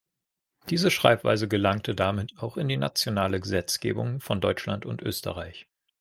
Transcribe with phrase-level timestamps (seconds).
[0.71, 5.67] Diese Schreibweise gelangte damit auch in die nationale Gesetzgebung von Deutschland und Österreich.